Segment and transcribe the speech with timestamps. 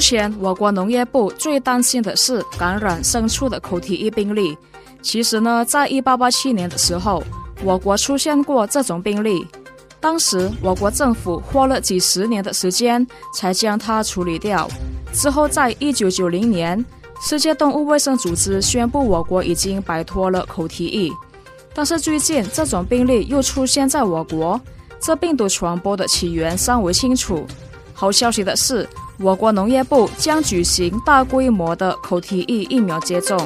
[0.00, 4.56] 目前，我国农业部最担心的是感染牲畜的口蹄疫病例。
[5.02, 7.22] 其实呢，在一八八七年的时候，
[7.62, 9.46] 我国出现过这种病例。
[10.00, 14.66] 当时，我国政府花了几十年的时间才将它处理掉。
[15.12, 16.82] 之后，在一九九零年，
[17.20, 21.12] 世界动物卫生组织宣布我国已经摆脱了口蹄疫。
[21.74, 24.58] 但是最近，这种病例又出现在我国，
[24.98, 27.46] 这病毒传播的起源尚未清楚。
[27.92, 28.88] 好消息的是。
[29.22, 33.38] 我国农业部将举行大规模的口蹄疫疫苗接种。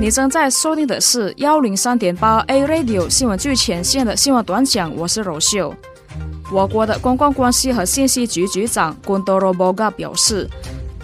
[0.00, 5.74] 你正在收听的是幺零三点八 A Radio 新闻最前线的新闻短讲，我是柔秀。
[6.52, 10.48] 我国的公共关系和信息局局长 Gundoro Boga 表示，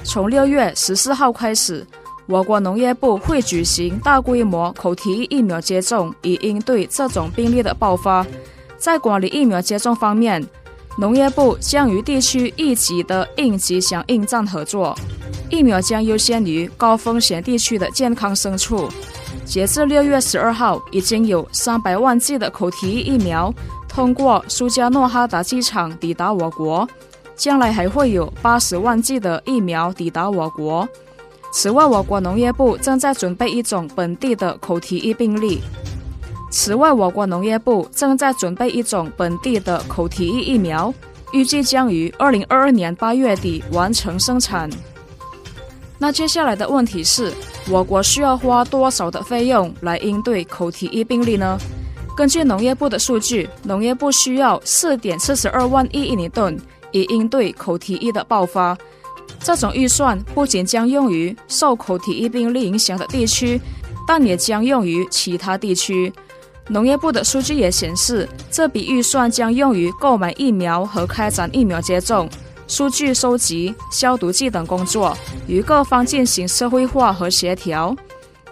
[0.04, 1.84] 从六月十四号开始，
[2.26, 8.24] 我国农业部会举行大规模口蹄疫疫苗接种，以应对这种病例的爆发。
[8.78, 10.46] 在管理疫苗接种方面，
[10.98, 14.96] 农业部将与地区一级的应急响应站合作，
[15.50, 18.88] 疫苗将优先于高风险地区的健康牲畜。
[19.44, 23.52] 截至六月十二号，已经有三百万剂的口蹄疫疫苗
[23.86, 26.88] 通过苏加诺哈达机场抵达我国，
[27.36, 30.88] 将来还会有八十万剂的疫苗抵达我国。
[31.52, 35.60] 此外，我国农业部正在准备一种本地的口蹄疫病例。
[36.58, 40.92] 此外，我国农业部正在准备一种本地的口蹄疫疫苗，
[41.30, 44.68] 预计将于二零二二年八月底完成生产。
[45.98, 47.30] 那接下来的问题是，
[47.68, 51.58] 我国需要花多少的费用来应对口蹄疫病例呢？
[52.16, 56.58] 根据农业部的数据，农业部需要四点四十二万亿印尼盾
[56.90, 58.76] 以应对口蹄疫的爆发。
[59.40, 63.60] 这种预算不仅将用于受口蹄疫病例影响的地区，
[64.08, 66.10] 但也将用于其他地区。
[66.68, 72.28] 农业部的数据也显示，这笔预算将用于购买疫苗和开展疫苗接种、
[72.66, 77.94] 数据收集、消毒剂等工作，与各方进行社会化和协调。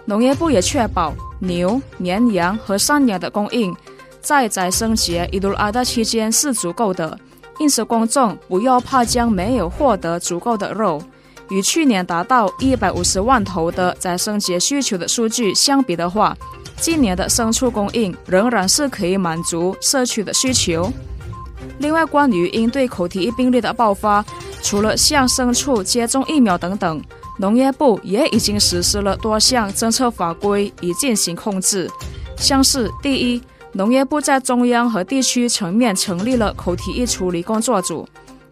[0.05, 3.75] 农业部也确保牛、绵羊和山羊的供应
[4.21, 7.19] 在宰牲节伊杜阿达期间是足够的，
[7.59, 11.01] 因此公众不要怕将没有获得足够的肉。
[11.49, 16.35] 与去年达到一百五十万头的宰牲节需求的数据相比的话，
[16.77, 20.91] 今年的牲畜供应仍然是可以满足社区的需求。
[21.79, 24.23] 另外，关于应对口蹄疫病例的爆发，
[24.61, 27.01] 除了向牲畜接种疫苗等等，
[27.39, 31.89] 农业部也已经实施了多项政策法规以进行控制。
[32.37, 38.05] 像是第一，农业部在中央和地区层面成立了口蹄疫处理工作组；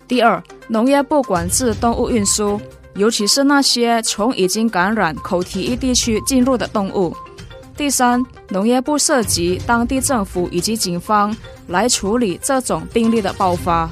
[0.08, 2.60] 第二，农业部管制动物运输，
[2.96, 7.16] 尤其是那些从已经感染口蹄疫地区进入的动物。
[7.76, 11.36] 第三，农业部涉及当地政府以及警方
[11.68, 13.90] 来处理这种病例的爆发。